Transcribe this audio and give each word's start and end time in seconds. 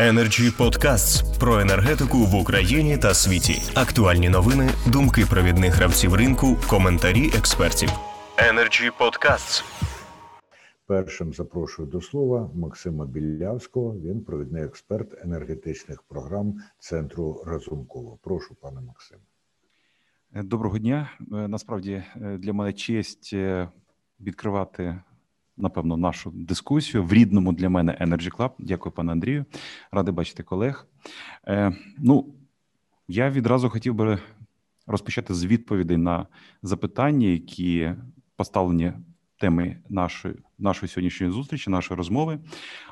Energy 0.00 0.56
Podcasts 0.58 1.38
про 1.40 1.60
енергетику 1.60 2.18
в 2.18 2.34
Україні 2.34 2.98
та 2.98 3.14
світі. 3.14 3.62
Актуальні 3.74 4.28
новини, 4.28 4.70
думки 4.92 5.26
провідних 5.30 5.74
гравців 5.74 6.14
ринку, 6.14 6.56
коментарі 6.68 7.26
експертів. 7.26 7.88
Energy 8.36 8.90
Podcasts. 9.00 9.64
Першим 10.86 11.32
запрошую 11.32 11.88
до 11.88 12.00
слова 12.00 12.50
Максима 12.54 13.06
Білявського. 13.06 13.96
Він 13.96 14.20
провідний 14.20 14.64
експерт 14.64 15.24
енергетичних 15.24 16.02
програм 16.02 16.54
центру 16.78 17.42
Разумкова. 17.46 18.16
Прошу, 18.22 18.54
пане 18.54 18.80
Максиме. 18.80 19.22
Доброго 20.34 20.78
дня. 20.78 21.10
Е, 21.20 21.24
насправді 21.48 21.92
е, 21.92 22.38
для 22.38 22.52
мене 22.52 22.72
честь 22.72 23.30
е, 23.32 23.68
відкривати 24.20 25.00
напевно 25.60 25.96
нашу 25.96 26.30
дискусію 26.30 27.04
в 27.04 27.12
рідному 27.12 27.52
для 27.52 27.68
мене 27.68 27.98
Energy 28.00 28.36
Club. 28.36 28.50
Дякую, 28.58 28.92
пане 28.92 29.12
Андрію. 29.12 29.44
Радий 29.92 30.14
бачити 30.14 30.42
колег. 30.42 30.86
Е, 31.48 31.72
Ну 31.98 32.34
я 33.08 33.30
відразу 33.30 33.70
хотів 33.70 33.94
би 33.94 34.18
розпочати 34.86 35.34
з 35.34 35.44
відповідей 35.44 35.96
на 35.96 36.26
запитання, 36.62 37.26
які 37.26 37.92
поставлені 38.36 38.92
теми 39.38 39.76
нашої 39.88 40.34
нашої 40.58 40.90
сьогоднішньої 40.90 41.32
зустрічі, 41.32 41.70
нашої 41.70 41.98
розмови. 41.98 42.38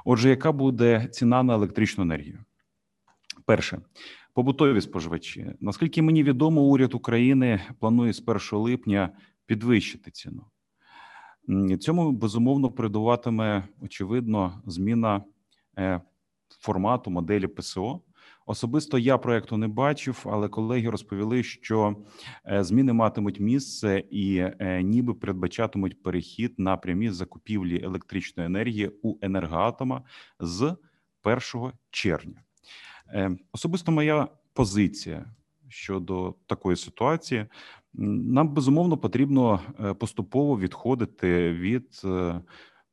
Отже, 0.05 0.29
яка 0.29 0.53
буде 0.53 1.09
ціна 1.13 1.43
на 1.43 1.55
електричну 1.55 2.05
енергію? 2.05 2.39
Перше. 3.47 3.81
Побутові 4.35 4.81
споживачі. 4.81 5.53
Наскільки 5.61 6.03
мені 6.03 6.23
відомо, 6.23 6.61
уряд 6.61 6.95
України 6.95 7.61
планує 7.81 8.13
з 8.13 8.23
1 8.27 8.41
липня 8.53 9.11
підвищити 9.47 10.11
ціну. 10.11 10.45
Цьому 11.81 12.13
безумовно 12.13 12.71
передуватиме 12.71 13.69
очевидно 13.81 14.63
зміна 14.67 15.25
е, 15.79 16.01
формату 16.49 17.11
моделі 17.11 17.47
ПСО. 17.47 18.01
Особисто 18.47 18.99
я 18.99 19.19
проекту 19.19 19.57
не 19.57 19.69
бачив, 19.69 20.25
але 20.27 20.49
колеги 20.49 20.91
розповіли, 20.91 21.43
що 21.43 21.97
е, 22.47 22.65
зміни 22.65 22.93
матимуть 22.93 23.41
місце 23.41 24.05
і 24.11 24.37
е, 24.37 24.83
ніби 24.83 25.15
передбачатимуть 25.15 26.03
перехід 26.03 26.55
на 26.59 26.77
прямі 26.77 27.11
закупівлі 27.11 27.85
електричної 27.85 28.47
енергії 28.47 28.91
у 29.03 29.19
енергоатома 29.21 30.03
з 30.41 30.77
1 31.25 31.73
червня. 31.91 32.43
Особисто 33.53 33.93
моя 33.93 34.29
позиція 34.53 35.35
щодо 35.69 36.35
такої 36.47 36.77
ситуації 36.77 37.47
нам 37.95 38.49
безумовно 38.49 38.99
потрібно 38.99 39.61
е, 39.81 39.95
поступово 39.95 40.59
відходити 40.59 41.53
від 41.53 42.01
е, 42.05 42.41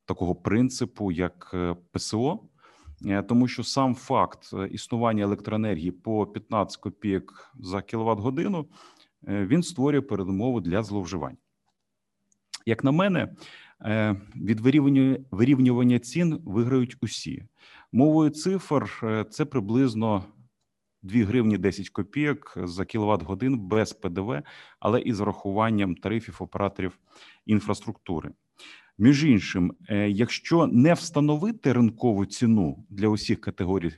такого 0.06 0.36
принципу, 0.36 1.12
як 1.12 1.52
е, 1.54 1.76
ПСО, 1.92 2.40
тому 3.28 3.48
що 3.48 3.64
сам 3.64 3.96
факт 3.96 4.54
існування 4.72 5.24
електроенергії 5.24 5.92
по 5.92 6.28
15 6.28 6.78
копійок 6.78 7.52
за 7.60 7.82
кіловат 7.82 8.20
годину 8.20 8.66
він 9.24 9.64
створює 9.64 10.02
передумову 10.02 10.62
для 10.62 10.84
зловживань. 10.84 11.38
Як 12.66 12.84
на 12.84 12.92
мене, 12.92 13.36
від 14.36 14.60
вирівнювання 15.32 16.00
цін 16.00 16.42
виграють 16.46 16.98
усі 17.02 17.44
мовою 17.92 18.30
цифр. 18.30 18.90
Це 19.30 19.46
приблизно 19.46 20.24
2 21.06 21.26
гривні 21.26 21.58
10 21.58 21.90
копійок 21.90 22.54
за 22.64 22.86
кіловат 22.86 23.24
годин 23.24 23.60
без 23.60 23.94
ПДВ, 23.94 24.42
але 24.80 25.02
із 25.02 25.20
врахуванням 25.20 25.96
тарифів 25.96 26.38
операторів 26.40 27.00
інфраструктури. 27.46 28.32
Між 28.98 29.24
іншим, 29.24 29.76
е, 29.90 30.10
якщо 30.10 30.68
не 30.68 30.94
встановити 30.94 31.74
ринкову 31.74 32.26
ціну 32.26 32.86
для 32.90 33.08
усіх 33.08 33.42
категорій 33.42 33.92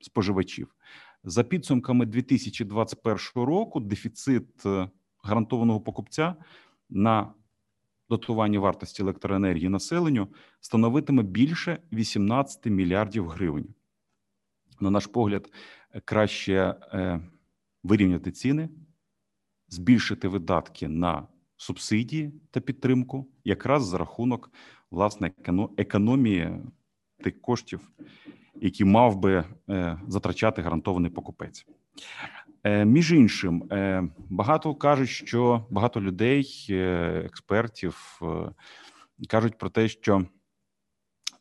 споживачів, 0.00 0.74
за 1.24 1.44
підсумками 1.44 2.06
2021 2.06 3.18
року 3.34 3.80
дефіцит 3.80 4.66
е, 4.66 4.90
гарантованого 5.22 5.80
покупця 5.80 6.34
на 6.90 7.34
дотування 8.08 8.60
вартості 8.60 9.02
електроенергії 9.02 9.68
населенню 9.68 10.28
становитиме 10.60 11.22
більше 11.22 11.78
18 11.92 12.66
мільярдів 12.66 13.28
гривень. 13.28 13.74
На 14.80 14.90
наш 14.90 15.06
погляд, 15.06 15.50
краще 16.04 16.74
е, 16.92 17.20
вирівняти 17.82 18.30
ціни, 18.30 18.68
збільшити 19.68 20.28
видатки 20.28 20.88
на 20.88 21.28
субсидії 21.56 22.32
та 22.50 22.60
підтримку, 22.60 23.26
якраз 23.44 23.86
за 23.86 23.98
рахунок 23.98 24.52
власне 24.90 25.32
економії 25.76 26.50
тих 27.22 27.40
коштів, 27.40 27.90
які 28.60 28.84
мав 28.84 29.18
би 29.18 29.44
е, 29.70 30.00
затрачати 30.08 30.62
гарантований 30.62 31.10
покупець. 31.10 31.66
Е, 32.64 32.84
між 32.84 33.12
іншим, 33.12 33.68
багато 34.30 34.74
кажуть, 34.74 35.08
що 35.08 35.66
багато 35.70 36.00
людей, 36.00 36.66
експертів 37.24 38.20
кажуть 39.28 39.58
про 39.58 39.70
те, 39.70 39.88
що 39.88 40.26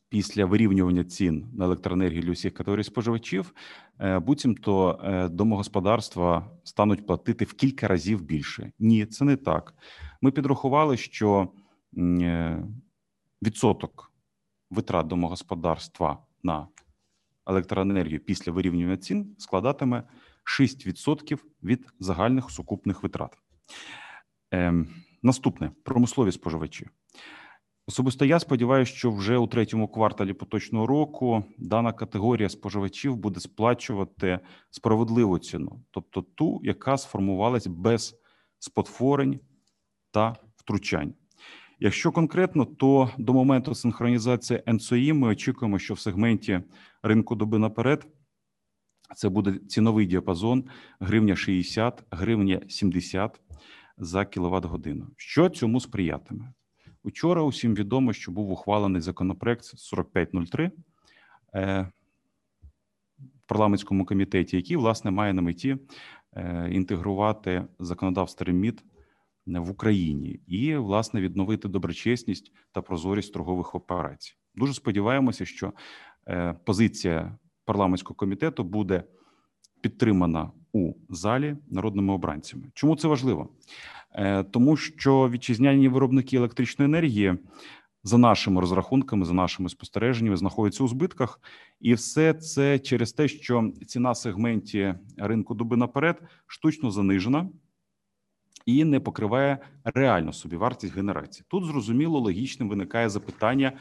після 0.10 0.46
вирівнювання 0.46 1.04
цін 1.04 1.46
на 1.54 1.66
електроенергію 1.66 2.22
для 2.22 2.32
усіх 2.32 2.54
категорій 2.54 2.84
споживачів, 2.84 3.54
буцімто 4.00 5.00
е, 5.04 5.28
домогосподарства 5.28 6.52
стануть 6.64 7.06
платити 7.08 7.46
в 7.46 7.54
кілька 7.54 7.88
разів 7.88 8.22
більше. 8.22 8.72
Ні, 8.80 9.06
це 9.06 9.26
не 9.26 9.36
так. 9.36 9.74
Ми 10.22 10.32
підрахували, 10.32 10.98
що 10.98 11.50
е, 11.98 12.64
відсоток 13.42 14.12
витрат 14.70 15.08
домогосподарства 15.08 16.18
на 16.44 16.68
електроенергію 17.46 18.20
після 18.20 18.52
вирівнювання 18.52 18.98
цін 18.98 19.36
складатиме 19.38 20.04
6% 20.60 21.40
від 21.64 21.88
загальних 22.00 22.52
сукупних 22.52 23.04
витрат. 23.04 23.38
Ем, 24.52 24.90
наступне 25.24 25.72
промислові 25.84 26.32
споживачі. 26.32 26.88
Особисто 27.90 28.26
я 28.26 28.40
сподіваюся, 28.40 28.92
що 28.96 29.12
вже 29.12 29.38
у 29.38 29.48
третьому 29.48 29.88
кварталі 29.88 30.34
поточного 30.34 30.88
року 30.88 31.44
дана 31.58 31.94
категорія 31.94 32.50
споживачів 32.50 33.16
буде 33.16 33.40
сплачувати 33.40 34.40
справедливу 34.70 35.40
ціну, 35.40 35.84
тобто 35.92 36.22
ту, 36.22 36.60
яка 36.64 36.98
сформувалась 36.98 37.68
без 37.68 38.16
спотворень 38.60 39.40
та 40.12 40.36
втручань. 40.56 41.14
Якщо 41.80 42.12
конкретно, 42.12 42.66
то 42.66 43.10
до 43.18 43.34
моменту 43.34 43.76
синхронізації 43.76 44.64
НСОІ 44.68 45.14
ми 45.14 45.28
очікуємо, 45.28 45.80
що 45.80 45.94
в 45.94 46.00
сегменті 46.00 46.62
ринку 47.04 47.36
доби 47.36 47.60
наперед 47.60 48.08
це 49.16 49.30
буде 49.30 49.60
ціновий 49.68 50.06
діапазон 50.06 50.64
гривня 51.00 51.36
60, 51.36 52.04
гривня 52.12 52.62
70 52.68 53.42
за 53.98 54.26
кіловат 54.26 54.66
годину. 54.66 55.08
Що 55.18 55.50
цьому 55.50 55.80
сприятиме? 55.80 56.54
Учора 57.04 57.42
усім 57.42 57.76
відомо, 57.76 58.14
що 58.14 58.32
був 58.32 58.52
ухвалений 58.52 59.02
законопроект 59.02 59.64
4503 59.64 60.72
е, 61.56 61.92
в 63.20 63.48
парламентському 63.48 64.06
комітеті, 64.06 64.56
який 64.56 64.78
власне 64.78 65.12
має 65.12 65.34
на 65.34 65.42
меті 65.42 65.78
е, 66.34 66.70
інтегрувати 66.72 67.66
законодавство 67.80 68.46
реміт 68.46 68.84
в 69.46 69.70
Україні 69.70 70.40
і 70.48 70.76
власне 70.76 71.22
відновити 71.22 71.68
доброчесність 71.68 72.52
та 72.72 72.82
прозорість 72.82 73.34
торгових 73.34 73.76
операцій. 73.76 74.34
Дуже 74.56 74.74
сподіваємося, 74.74 75.46
що 75.46 75.74
е, 76.28 76.56
позиція 76.66 77.38
парламентського 77.66 78.16
комітету 78.16 78.64
буде 78.64 79.04
підтримана 79.82 80.52
у 80.74 80.94
залі 81.10 81.58
народними 81.70 82.14
обранцями. 82.14 82.64
Чому 82.74 82.96
це 82.96 83.08
важливо? 83.08 83.50
Е, 84.12 84.44
тому 84.44 84.78
що 84.78 85.30
вітчизняні 85.30 85.88
виробники 85.88 86.38
електричної 86.38 86.90
енергії. 86.90 87.38
За 88.04 88.18
нашими 88.18 88.62
розрахунками, 88.62 89.26
за 89.26 89.34
нашими 89.34 89.70
спостереженнями, 89.70 90.38
знаходяться 90.38 90.84
у 90.84 90.88
збитках, 90.88 91.42
і 91.80 91.94
все 91.94 92.34
це 92.34 92.80
через 92.80 93.14
те, 93.14 93.28
що 93.28 93.72
ціна 93.88 94.16
сегменті 94.16 94.96
ринку 95.18 95.54
доби 95.56 95.78
наперед 95.78 96.22
штучно 96.48 96.92
занижена 96.92 97.50
і 98.66 98.84
не 98.84 99.00
покриває 99.00 99.58
реальну 99.84 100.34
собівартість 100.34 100.96
генерації. 100.96 101.46
Тут 101.48 101.66
зрозуміло 101.66 102.20
логічним 102.20 102.70
виникає 102.70 103.10
запитання: 103.10 103.72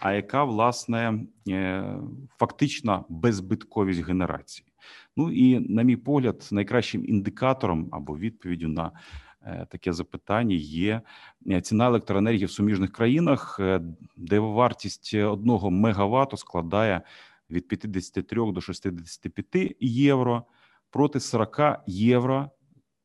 а 0.00 0.12
яка 0.12 0.44
власне 0.44 1.20
е, 1.48 1.94
фактична 2.38 3.04
беззбитковість 3.08 4.00
генерації? 4.00 4.67
Ну 5.16 5.32
і 5.32 5.72
на 5.72 5.82
мій 5.82 5.96
погляд, 5.96 6.48
найкращим 6.52 7.04
індикатором 7.06 7.88
або 7.92 8.18
відповіддю 8.18 8.68
на 8.68 8.92
Е, 9.42 9.66
таке 9.70 9.92
запитання 9.92 10.56
є 10.56 11.00
е, 11.50 11.60
ціна 11.60 11.86
електроенергії 11.86 12.44
в 12.44 12.50
суміжних 12.50 12.92
країнах, 12.92 13.56
е, 13.60 13.80
де 14.16 14.38
вартість 14.38 15.14
одного 15.14 15.70
мегаватту 15.70 16.36
складає 16.36 17.02
від 17.50 17.68
53 17.68 18.52
до 18.52 18.60
65 18.60 19.76
євро 19.80 20.44
проти 20.90 21.20
40 21.20 21.60
євро 21.86 22.50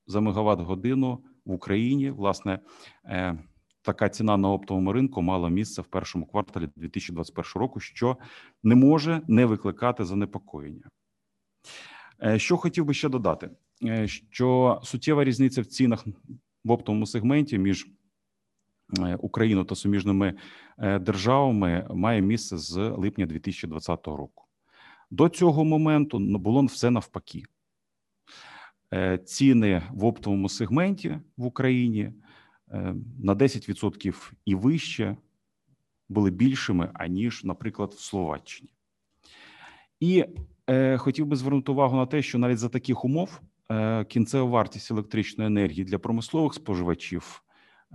за 0.07 0.21
мегаватт 0.21 0.61
годину 0.61 1.23
в 1.45 1.51
Україні. 1.51 2.09
Власне, 2.09 2.59
така 3.81 4.09
ціна 4.09 4.37
на 4.37 4.49
оптовому 4.49 4.93
ринку 4.93 5.21
мала 5.21 5.49
місце 5.49 5.81
в 5.81 5.85
першому 5.85 6.25
кварталі 6.25 6.69
2021 6.75 7.61
року, 7.61 7.79
що 7.79 8.17
не 8.63 8.75
може 8.75 9.21
не 9.27 9.45
викликати 9.45 10.05
занепокоєння. 10.05 10.89
Е, 12.23 12.39
Що 12.39 12.57
хотів 12.57 12.85
би 12.85 12.93
ще 12.93 13.09
додати, 13.09 13.49
Е, 13.83 14.07
що 14.07 14.79
суттєва 14.83 15.23
різниця 15.23 15.61
в 15.61 15.65
цінах 15.65 16.05
в 16.63 16.71
оптовому 16.71 17.05
сегменті 17.05 17.57
між 17.57 17.87
е, 18.99 19.15
Україною 19.15 19.65
та 19.65 19.75
суміжними 19.75 20.33
державами 20.77 21.87
має 21.89 22.21
місце 22.21 22.57
з 22.57 22.77
липня 22.77 23.25
2020 23.25 24.07
року. 24.07 24.43
До 25.11 25.29
цього 25.29 25.65
моменту 25.65 26.19
було 26.19 26.65
все 26.65 26.91
навпаки. 26.91 27.43
Ціни 29.25 29.83
в 29.91 30.05
оптовому 30.05 30.49
сегменті 30.49 31.19
в 31.37 31.45
Україні 31.45 32.13
на 33.19 33.35
10% 33.35 34.31
і 34.45 34.55
вище 34.55 35.17
були 36.09 36.31
більшими, 36.31 36.91
аніж, 36.93 37.43
наприклад, 37.43 37.93
в 37.93 37.99
Словаччині. 37.99 38.69
І 39.99 40.25
хотів 40.97 41.25
би 41.25 41.35
звернути 41.35 41.71
увагу 41.71 41.97
на 41.97 42.05
те, 42.05 42.21
що 42.21 42.37
навіть 42.37 42.57
за 42.57 42.69
таких 42.69 43.05
умов 43.05 43.41
е, 43.71 44.05
кінцева 44.05 44.43
вартість 44.43 44.91
електричної 44.91 45.47
енергії 45.47 45.85
для 45.85 45.99
промислових 45.99 46.53
споживачів 46.53 47.43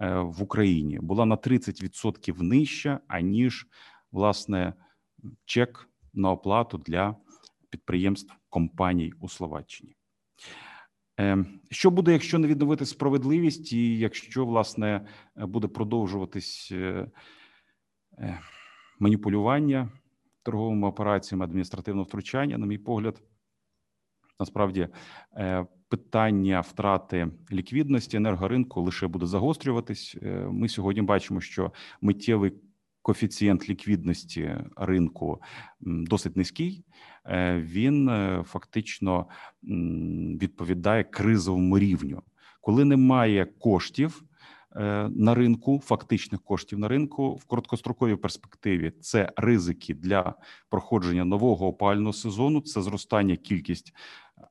е, 0.01 0.19
в 0.21 0.43
Україні 0.43 0.99
була 0.99 1.27
на 1.27 1.37
30% 1.37 2.43
нижча, 2.43 3.01
аніж 3.09 3.67
власне 4.13 4.73
чек 5.45 5.89
на 6.15 6.31
оплату 6.31 6.79
для 6.79 7.17
підприємств 7.71 8.35
компаній 8.49 9.13
у 9.21 9.29
Словаччині. 9.29 9.97
Е, 11.21 11.45
Що 11.71 11.91
буде, 11.91 12.13
якщо 12.13 12.39
не 12.39 12.49
відновити 12.49 12.87
справедливість, 12.87 13.73
і 13.73 13.99
якщо 13.99 14.47
власне 14.47 15.07
е, 15.37 15.47
буде 15.47 15.69
продовжуватись 15.69 16.69
е, 16.73 17.11
е, 18.19 18.41
маніпулювання 18.99 19.91
торговими 20.49 20.89
операціями, 20.89 21.45
адміністративне 21.45 22.03
втручання, 22.03 22.59
на 22.59 22.67
мій 22.67 22.79
погляд, 22.79 23.23
насправді 24.41 24.89
е, 25.37 25.67
питання 25.89 26.61
втрати 26.61 27.29
ліквідності 27.53 28.17
енергоринку 28.17 28.83
лише 28.83 29.07
буде 29.07 29.27
загострюватись. 29.27 30.17
Е, 30.23 30.49
Ми 30.51 30.69
сьогодні 30.69 31.03
бачимо, 31.03 31.41
що 31.41 31.73
миттєвий 32.01 32.53
коефіцієнт 33.03 33.69
ліквідності 33.69 34.57
ринку 34.77 35.43
досить 35.81 36.37
низький. 36.37 36.85
Е, 37.27 37.61
Він 37.61 38.11
фактично 38.45 39.27
відповідає 40.43 41.05
кризовому 41.05 41.79
рівню, 41.79 42.23
коли 42.61 42.85
немає 42.85 43.45
коштів. 43.45 44.25
Е, 44.79 45.09
На 45.09 45.35
ринку 45.35 45.81
фактичних 45.85 46.43
коштів 46.43 46.79
на 46.79 46.89
ринку 46.89 47.35
в 47.35 47.45
короткостроковій 47.45 48.17
перспективі 48.17 48.93
це 49.01 49.33
ризики 49.37 49.95
для 49.95 50.35
проходження 50.69 51.25
нового 51.25 51.67
опального 51.67 52.13
сезону, 52.13 52.61
це 52.61 52.83
зростання 52.83 53.37
кількість 53.37 53.93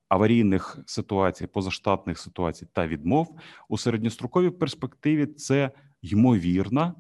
аварійних 0.09 0.79
ситуацій, 0.85 1.47
позаштатних 1.47 2.19
ситуацій 2.19 2.67
та 2.73 2.87
відмов 2.87 3.39
у 3.69 3.77
середньостроковій 3.77 4.49
перспективі. 4.49 5.25
Це 5.25 5.71
ймовірна 6.01 6.93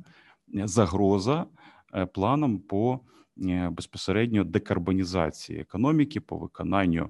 загроза 0.53 1.45
е, 1.93 2.05
планам 2.05 2.59
по 2.59 2.99
е, 3.41 3.69
безпосередньо 3.69 4.43
декарбонізації 4.43 5.59
економіки, 5.59 6.19
по 6.19 6.37
виконанню 6.37 7.09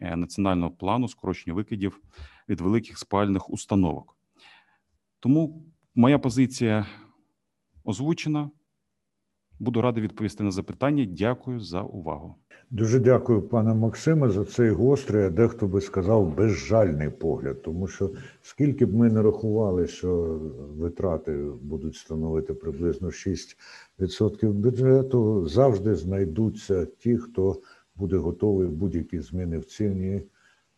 національного 0.00 0.70
плану 0.70 1.08
скорочення 1.08 1.54
викидів 1.54 2.00
від 2.48 2.60
великих 2.60 2.98
спальних 2.98 3.50
установок. 3.50 4.15
Тому 5.20 5.64
моя 5.94 6.18
позиція 6.18 6.86
озвучена. 7.84 8.50
Буду 9.58 9.82
радий 9.82 10.02
відповісти 10.02 10.44
на 10.44 10.50
запитання. 10.50 11.04
Дякую 11.04 11.60
за 11.60 11.82
увагу. 11.82 12.34
Дуже 12.70 13.00
дякую, 13.00 13.42
пане 13.42 13.74
Максиме, 13.74 14.30
за 14.30 14.44
цей 14.44 14.70
гострий, 14.70 15.24
а 15.24 15.30
дехто 15.30 15.66
би 15.66 15.80
сказав, 15.80 16.34
безжальний 16.36 17.10
погляд. 17.10 17.62
Тому 17.62 17.86
що 17.86 18.10
скільки 18.42 18.86
б 18.86 18.94
ми 18.94 19.10
не 19.10 19.22
рахували, 19.22 19.86
що 19.86 20.40
витрати 20.78 21.32
будуть 21.62 21.96
становити 21.96 22.54
приблизно 22.54 23.08
6% 23.08 24.52
бюджету, 24.52 25.46
завжди 25.48 25.94
знайдуться 25.94 26.86
ті, 26.86 27.16
хто 27.16 27.60
буде 27.96 28.16
готовий 28.16 28.68
будь-які 28.68 29.20
зміни 29.20 29.58
в 29.58 29.64
ціні 29.64 30.22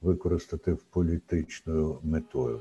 використати 0.00 0.72
в 0.72 0.82
політичною 0.82 1.98
метою. 2.02 2.60